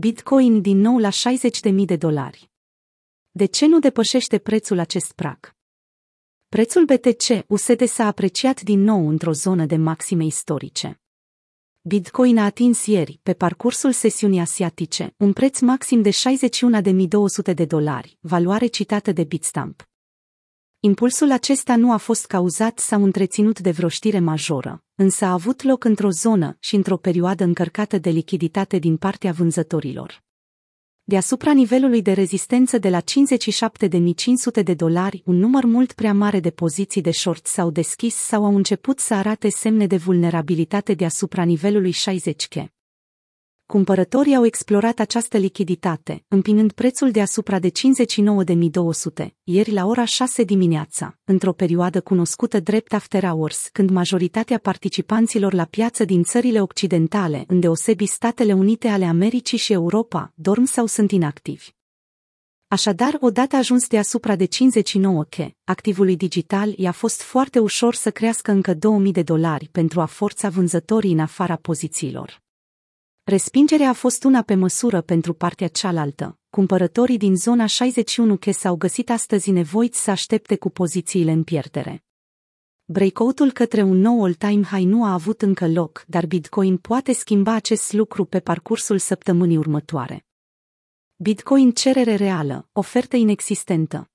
[0.00, 2.50] Bitcoin din nou la 60.000 de dolari.
[3.30, 5.54] De ce nu depășește prețul acest prag?
[6.48, 11.00] Prețul BTC USD s-a apreciat din nou într-o zonă de maxime istorice.
[11.80, 18.18] Bitcoin a atins ieri, pe parcursul sesiunii asiatice, un preț maxim de 61.200 de dolari,
[18.20, 19.89] valoare citată de Bitstamp.
[20.82, 25.62] Impulsul acesta nu a fost cauzat sau întreținut de vreo știre majoră, însă a avut
[25.62, 30.22] loc într-o zonă și într-o perioadă încărcată de lichiditate din partea vânzătorilor.
[31.02, 36.50] Deasupra nivelului de rezistență de la 57.500 de dolari, un număr mult prea mare de
[36.50, 41.92] poziții de short s-au deschis sau au început să arate semne de vulnerabilitate deasupra nivelului
[41.92, 42.79] 60K.
[43.70, 51.18] Cumpărătorii au explorat această lichiditate, împinând prețul deasupra de 59.200, ieri la ora 6 dimineața,
[51.24, 58.06] într-o perioadă cunoscută drept after hours, când majoritatea participanților la piață din țările occidentale, îndeosebi
[58.06, 61.68] Statele Unite ale Americii și Europa, dorm sau sunt inactivi.
[62.68, 68.50] Așadar, odată ajuns deasupra de 59 k, activului digital i-a fost foarte ușor să crească
[68.50, 72.42] încă 2000 de dolari pentru a forța vânzătorii în afara pozițiilor.
[73.24, 76.38] Respingerea a fost una pe măsură pentru partea cealaltă.
[76.50, 82.04] Cumpărătorii din zona 61 che s-au găsit astăzi nevoiți să aștepte cu pozițiile în pierdere.
[82.84, 87.52] Breakout-ul către un nou all-time high nu a avut încă loc, dar Bitcoin poate schimba
[87.52, 90.26] acest lucru pe parcursul săptămânii următoare.
[91.16, 94.10] Bitcoin cerere reală, ofertă inexistentă.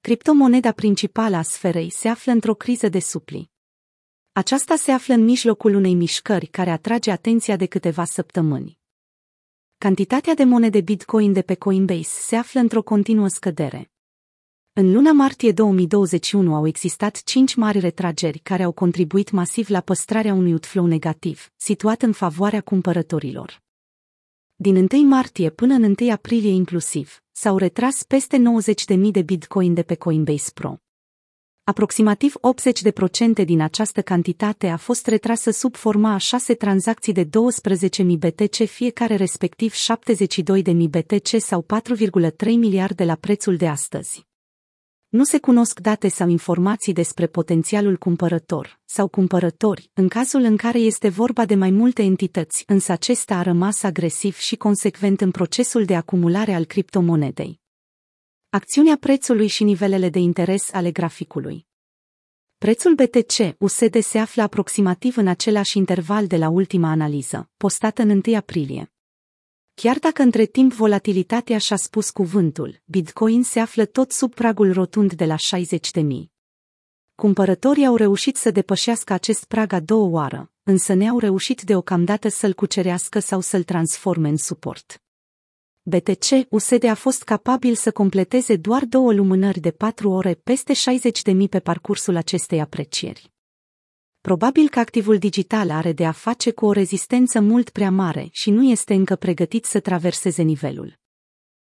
[0.00, 3.50] Criptomoneda principală a sferei se află într-o criză de supli.
[4.38, 8.78] Aceasta se află în mijlocul unei mișcări care atrage atenția de câteva săptămâni.
[9.78, 13.90] Cantitatea de monede Bitcoin de pe Coinbase se află într-o continuă scădere.
[14.72, 20.34] În luna martie 2021 au existat cinci mari retrageri care au contribuit masiv la păstrarea
[20.34, 23.62] unui outflow negativ, situat în favoarea cumpărătorilor.
[24.54, 28.42] Din 1 martie până în 1 aprilie inclusiv, s-au retras peste
[28.96, 30.78] 90.000 de bitcoin de pe Coinbase Pro.
[31.68, 32.34] Aproximativ
[33.42, 37.30] 80% din această cantitate a fost retrasă sub forma a șase tranzacții de 12.000
[38.18, 41.66] BTC fiecare respectiv 72.000 BTC sau
[42.22, 44.26] 4,3 miliarde la prețul de astăzi.
[45.08, 50.78] Nu se cunosc date sau informații despre potențialul cumpărător sau cumpărători, în cazul în care
[50.78, 55.84] este vorba de mai multe entități, însă acesta a rămas agresiv și consecvent în procesul
[55.84, 57.60] de acumulare al criptomonedei.
[58.50, 61.66] Acțiunea prețului și nivelele de interes ale graficului.
[62.58, 68.22] Prețul BTC USD se află aproximativ în același interval de la ultima analiză, postată în
[68.26, 68.92] 1 aprilie.
[69.74, 75.12] Chiar dacă între timp volatilitatea și-a spus cuvântul, Bitcoin se află tot sub pragul rotund
[75.12, 76.02] de la 60.000.
[77.14, 82.54] Cumpărătorii au reușit să depășească acest prag a două oară, însă ne-au reușit deocamdată să-l
[82.54, 85.02] cucerească sau să-l transforme în suport.
[85.88, 91.48] BTC USD a fost capabil să completeze doar două lumânări de patru ore peste 60.000
[91.50, 93.32] pe parcursul acestei aprecieri.
[94.20, 98.50] Probabil că activul digital are de a face cu o rezistență mult prea mare și
[98.50, 100.98] nu este încă pregătit să traverseze nivelul.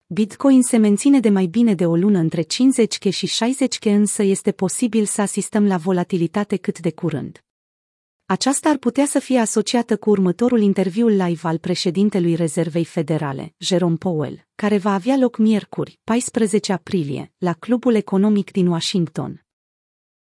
[0.07, 4.53] Bitcoin se menține de mai bine de o lună între 50K și 60K însă este
[4.53, 7.44] posibil să asistăm la volatilitate cât de curând.
[8.27, 13.97] Aceasta ar putea să fie asociată cu următorul interviu live al președintelui Rezervei Federale, Jerome
[13.97, 19.44] Powell, care va avea loc miercuri, 14 aprilie, la Clubul Economic din Washington,